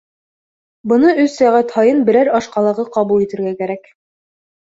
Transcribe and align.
Быны 0.91 1.11
өс 1.23 1.35
сәғәт 1.41 1.75
һайын 1.75 2.01
берәр 2.09 2.31
аш 2.39 2.47
ҡалағы 2.55 2.85
ҡабул 2.97 3.27
итергә 3.29 3.55
кәрәк 3.61 3.93